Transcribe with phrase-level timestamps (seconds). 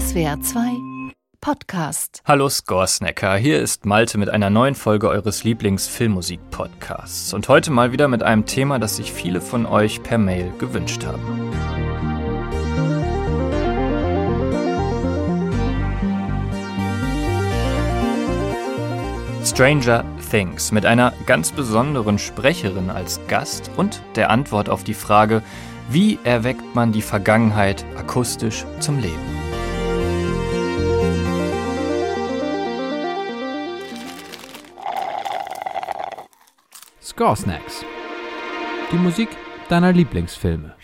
[0.00, 0.60] SWR 2
[1.42, 2.22] Podcast.
[2.24, 8.08] Hallo Scoresnacker, hier ist Malte mit einer neuen Folge eures Lieblingsfilmmusik-Podcasts und heute mal wieder
[8.08, 11.52] mit einem Thema, das sich viele von euch per Mail gewünscht haben.
[19.44, 25.42] Stranger Things mit einer ganz besonderen Sprecherin als Gast und der Antwort auf die Frage,
[25.90, 29.39] wie erweckt man die Vergangenheit akustisch zum Leben?
[37.20, 37.36] Score.
[38.90, 39.28] Die Musik
[39.68, 40.74] deiner Lieblingsfilme.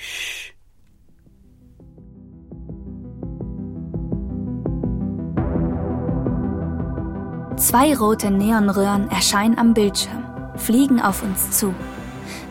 [7.56, 10.26] Zwei rote Neonröhren erscheinen am Bildschirm,
[10.56, 11.74] fliegen auf uns zu,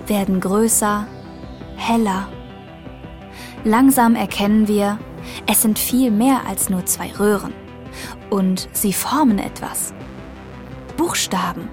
[0.07, 1.05] werden größer,
[1.75, 2.27] heller.
[3.65, 4.97] Langsam erkennen wir,
[5.45, 7.53] es sind viel mehr als nur zwei Röhren.
[8.31, 9.93] Und sie formen etwas.
[10.97, 11.69] Buchstaben.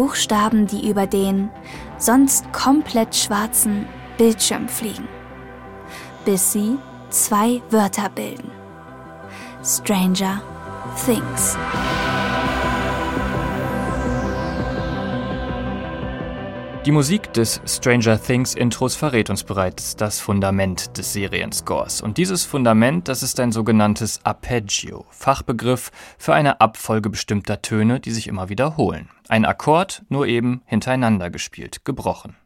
[0.00, 1.50] Buchstaben, die über den
[1.98, 3.84] sonst komplett schwarzen
[4.16, 5.06] Bildschirm fliegen.
[6.24, 6.78] Bis sie
[7.10, 8.50] zwei Wörter bilden.
[9.62, 10.40] Stranger
[11.04, 11.58] Things.
[16.86, 22.00] Die Musik des Stranger Things Intros verrät uns bereits das Fundament des Serienscores.
[22.00, 28.12] Und dieses Fundament, das ist ein sogenanntes Arpeggio, Fachbegriff für eine Abfolge bestimmter Töne, die
[28.12, 29.10] sich immer wiederholen.
[29.28, 32.36] Ein Akkord, nur eben hintereinander gespielt, gebrochen.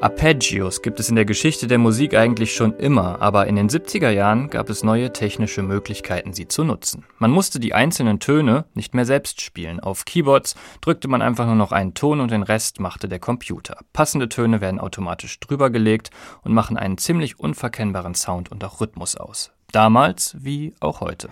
[0.00, 4.10] Arpeggios gibt es in der Geschichte der Musik eigentlich schon immer, aber in den 70er
[4.10, 7.04] Jahren gab es neue technische Möglichkeiten, sie zu nutzen.
[7.18, 9.80] Man musste die einzelnen Töne nicht mehr selbst spielen.
[9.80, 13.78] Auf Keyboards drückte man einfach nur noch einen Ton und den Rest machte der Computer.
[13.92, 16.10] Passende Töne werden automatisch drüber gelegt
[16.42, 19.50] und machen einen ziemlich unverkennbaren Sound und auch Rhythmus aus.
[19.72, 21.28] Damals wie auch heute.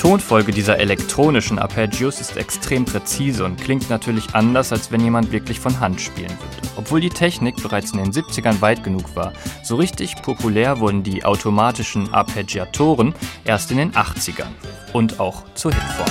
[0.00, 5.60] Tonfolge dieser elektronischen Arpeggios ist extrem präzise und klingt natürlich anders, als wenn jemand wirklich
[5.60, 6.68] von Hand spielen würde.
[6.76, 11.26] Obwohl die Technik bereits in den 70ern weit genug war, so richtig populär wurden die
[11.26, 13.12] automatischen Arpeggiatoren
[13.44, 14.48] erst in den 80ern
[14.94, 16.08] und auch zur Hitform.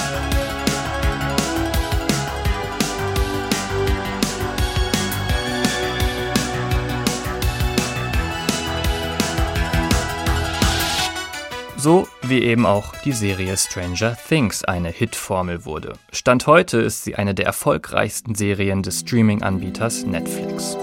[11.75, 15.93] So wie eben auch die Serie Stranger Things eine Hitformel wurde.
[16.11, 20.77] Stand heute ist sie eine der erfolgreichsten Serien des Streaming-Anbieters Netflix.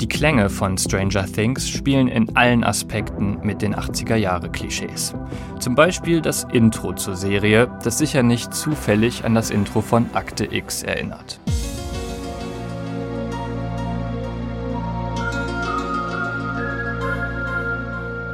[0.00, 5.14] Die Klänge von Stranger Things spielen in allen Aspekten mit den 80er-Jahre-Klischees.
[5.60, 10.52] Zum Beispiel das Intro zur Serie, das sicher nicht zufällig an das Intro von Akte
[10.52, 11.40] X erinnert.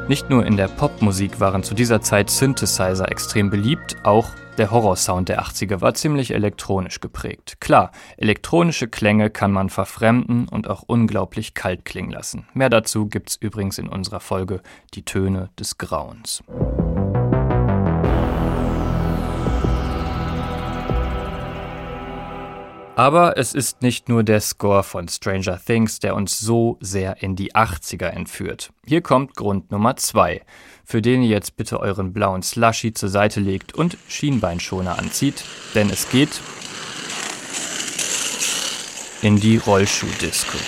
[0.07, 4.29] Nicht nur in der Popmusik waren zu dieser Zeit Synthesizer extrem beliebt, auch
[4.59, 7.57] der Horrorsound der 80er war ziemlich elektronisch geprägt.
[7.59, 12.47] Klar, elektronische Klänge kann man verfremden und auch unglaublich kalt klingen lassen.
[12.53, 14.61] Mehr dazu gibt's übrigens in unserer Folge
[14.93, 16.45] Die Töne des Grauens.
[22.97, 27.35] Aber es ist nicht nur der Score von Stranger Things, der uns so sehr in
[27.35, 28.73] die 80er entführt.
[28.87, 30.43] Hier kommt Grund Nummer 2,
[30.85, 35.45] für den ihr jetzt bitte euren blauen Slushy zur Seite legt und Schienbeinschoner anzieht,
[35.75, 36.41] denn es geht
[39.23, 40.59] in die Rollschuh-Disco.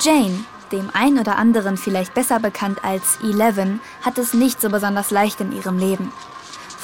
[0.00, 5.12] Jane, dem ein oder anderen vielleicht besser bekannt als Eleven, hat es nicht so besonders
[5.12, 6.12] leicht in ihrem Leben.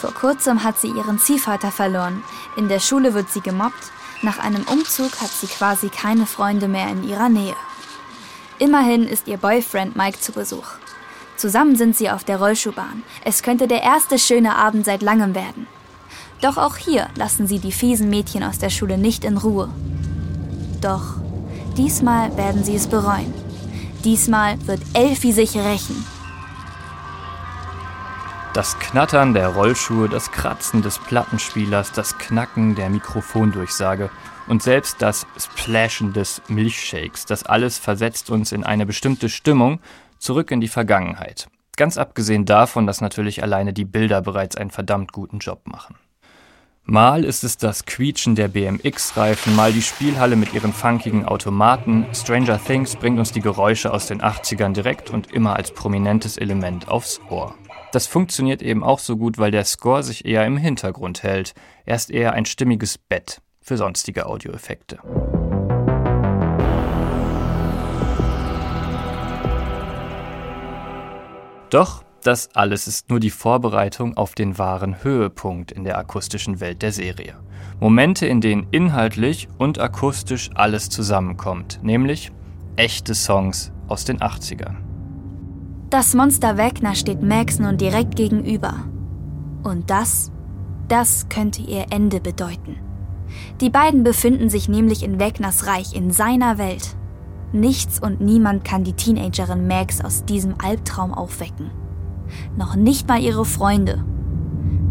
[0.00, 2.22] Vor kurzem hat sie ihren Ziehvater verloren.
[2.56, 3.92] In der Schule wird sie gemobbt.
[4.22, 7.54] Nach einem Umzug hat sie quasi keine Freunde mehr in ihrer Nähe.
[8.58, 10.66] Immerhin ist ihr Boyfriend Mike zu Besuch.
[11.36, 13.02] Zusammen sind sie auf der Rollschuhbahn.
[13.26, 15.66] Es könnte der erste schöne Abend seit langem werden.
[16.40, 19.68] Doch auch hier lassen sie die fiesen Mädchen aus der Schule nicht in Ruhe.
[20.80, 21.16] Doch
[21.76, 23.34] diesmal werden sie es bereuen.
[24.02, 26.06] Diesmal wird Elfie sich rächen.
[28.60, 34.10] Das Knattern der Rollschuhe, das Kratzen des Plattenspielers, das Knacken der Mikrofondurchsage
[34.48, 39.80] und selbst das Splashen des Milchshakes, das alles versetzt uns in eine bestimmte Stimmung
[40.18, 41.48] zurück in die Vergangenheit.
[41.78, 45.96] Ganz abgesehen davon, dass natürlich alleine die Bilder bereits einen verdammt guten Job machen.
[46.84, 52.04] Mal ist es das Quietschen der BMX-Reifen, mal die Spielhalle mit ihren funkigen Automaten.
[52.12, 56.88] Stranger Things bringt uns die Geräusche aus den 80ern direkt und immer als prominentes Element
[56.88, 57.54] aufs Ohr.
[57.92, 61.54] Das funktioniert eben auch so gut, weil der Score sich eher im Hintergrund hält.
[61.84, 64.98] Er ist eher ein stimmiges Bett für sonstige Audioeffekte.
[71.70, 76.82] Doch das alles ist nur die Vorbereitung auf den wahren Höhepunkt in der akustischen Welt
[76.82, 77.36] der Serie.
[77.80, 82.30] Momente, in denen inhaltlich und akustisch alles zusammenkommt, nämlich
[82.76, 84.89] echte Songs aus den 80ern.
[85.90, 88.74] Das Monster Wegner steht Max nun direkt gegenüber.
[89.62, 90.30] Und das,
[90.88, 92.76] das könnte ihr Ende bedeuten.
[93.60, 96.96] Die beiden befinden sich nämlich in Wegners Reich, in seiner Welt.
[97.52, 101.70] Nichts und niemand kann die Teenagerin Max aus diesem Albtraum aufwecken
[102.56, 104.04] noch nicht mal ihre Freunde.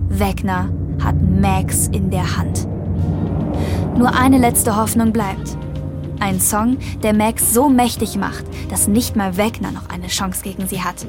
[0.07, 0.69] Wegner
[1.03, 2.67] hat Max in der Hand.
[3.97, 5.57] Nur eine letzte Hoffnung bleibt.
[6.19, 10.67] Ein Song, der Max so mächtig macht, dass nicht mal Wegner noch eine Chance gegen
[10.67, 11.05] sie hat.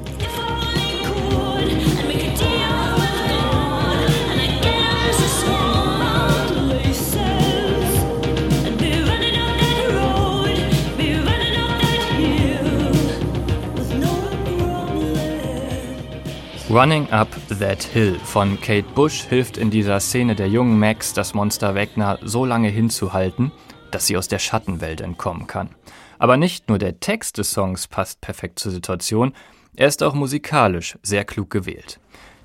[16.71, 17.29] Running Up
[17.59, 22.21] That Hill von Kate Bush hilft in dieser Szene der jungen Max, das Monster Wegner
[22.23, 23.51] so lange hinzuhalten,
[23.95, 25.71] dass sie aus der Schattenwelt entkommen kann.
[26.19, 29.33] Aber nicht nur der Text des Songs passt perfekt zur Situation,
[29.77, 32.01] er ist auch musikalisch sehr klug gewählt.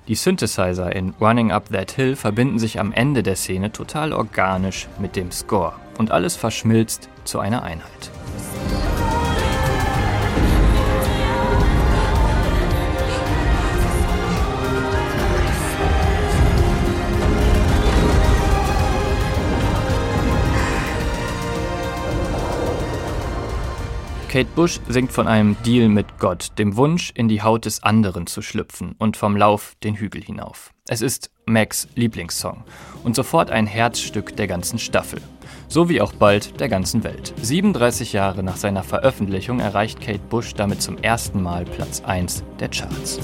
[0.08, 4.86] Die Synthesizer in Running Up That Hill verbinden sich am Ende der Szene total organisch
[4.98, 8.10] mit dem Score und alles verschmilzt zu einer Einheit.
[24.28, 28.26] Kate Bush singt von einem Deal mit Gott, dem Wunsch, in die Haut des anderen
[28.26, 30.72] zu schlüpfen und vom Lauf den Hügel hinauf.
[30.88, 32.64] Es ist Macs Lieblingssong
[33.04, 35.20] und sofort ein Herzstück der ganzen Staffel.
[35.68, 37.34] So wie auch bald der ganzen Welt.
[37.40, 42.68] 37 Jahre nach seiner Veröffentlichung erreicht Kate Bush damit zum ersten Mal Platz 1 der
[42.68, 43.18] Charts.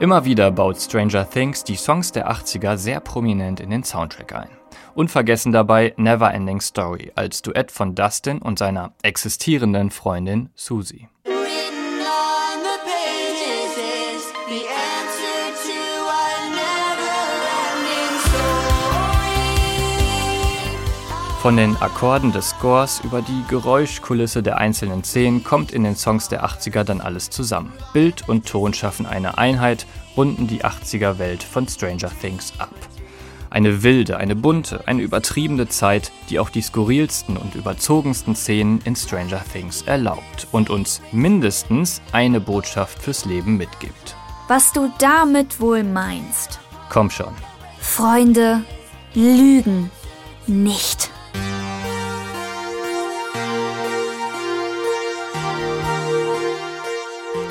[0.00, 4.50] Immer wieder baut Stranger Things die Songs der 80er sehr prominent in den Soundtrack ein.
[4.94, 11.08] Unvergessen dabei Never Ending Story als Duett von Dustin und seiner existierenden Freundin Susie.
[21.48, 26.28] Von den Akkorden des Scores über die Geräuschkulisse der einzelnen Szenen kommt in den Songs
[26.28, 27.72] der 80er dann alles zusammen.
[27.94, 32.74] Bild und Ton schaffen eine Einheit, runden die 80er Welt von Stranger Things ab.
[33.48, 38.94] Eine wilde, eine bunte, eine übertriebene Zeit, die auch die skurrilsten und überzogensten Szenen in
[38.94, 44.16] Stranger Things erlaubt und uns mindestens eine Botschaft fürs Leben mitgibt.
[44.48, 46.60] Was du damit wohl meinst?
[46.90, 47.32] Komm schon.
[47.80, 48.64] Freunde
[49.14, 49.90] lügen
[50.46, 51.10] nicht.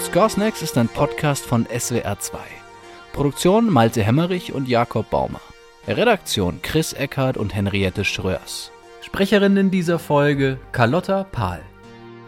[0.08, 2.38] Scoresnacks ist ein Podcast von SWR2.
[3.12, 5.42] Produktion Malte Hemmerich und Jakob Baumer.
[5.86, 8.72] Redaktion Chris Eckhardt und Henriette Schröers.
[9.02, 11.62] Sprecherinnen dieser Folge Carlotta Pahl.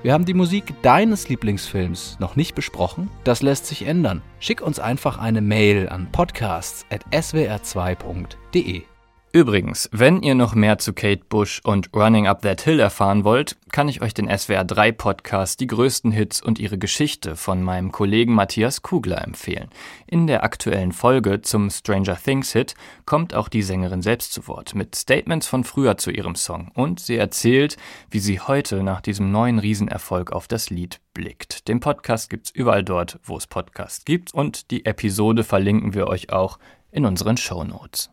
[0.03, 3.09] Wir haben die Musik deines Lieblingsfilms noch nicht besprochen.
[3.24, 4.24] Das lässt sich ändern.
[4.41, 8.83] Schick uns einfach eine Mail an podcasts.swr2.de.
[9.31, 13.57] Übrigens, wenn ihr noch mehr zu Kate Bush und Running Up That Hill erfahren wollt,
[13.71, 17.91] kann ich euch den SWR 3 Podcast Die größten Hits und ihre Geschichte von meinem
[17.91, 19.69] Kollegen Matthias Kugler empfehlen.
[20.07, 22.74] In der aktuellen Folge zum Stranger Things Hit
[23.05, 27.00] kommt auch die Sängerin selbst zu Wort mit Statements von früher zu ihrem Song und
[27.00, 27.77] sie erzählt,
[28.09, 31.67] wie sie heute nach diesem neuen Riesenerfolg auf das Lied blickt.
[31.67, 36.31] Den Podcast gibt's überall dort, wo es Podcasts gibt und die Episode verlinken wir euch
[36.31, 36.57] auch
[36.91, 38.09] in unseren Show Notes.